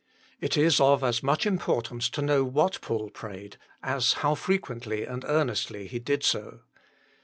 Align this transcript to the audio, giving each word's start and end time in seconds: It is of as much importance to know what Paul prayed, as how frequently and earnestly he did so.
It 0.39 0.57
is 0.57 0.79
of 0.79 1.03
as 1.03 1.21
much 1.21 1.45
importance 1.45 2.09
to 2.09 2.23
know 2.23 2.43
what 2.43 2.81
Paul 2.81 3.11
prayed, 3.11 3.57
as 3.83 4.13
how 4.13 4.33
frequently 4.33 5.03
and 5.05 5.23
earnestly 5.27 5.85
he 5.85 5.99
did 5.99 6.23
so. 6.23 6.61